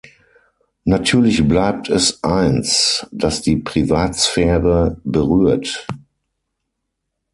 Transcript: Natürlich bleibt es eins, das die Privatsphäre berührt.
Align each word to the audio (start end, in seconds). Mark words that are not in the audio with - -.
Natürlich 0.83 1.47
bleibt 1.47 1.87
es 1.87 2.23
eins, 2.23 3.05
das 3.11 3.43
die 3.43 3.57
Privatsphäre 3.57 4.97
berührt. 5.03 5.85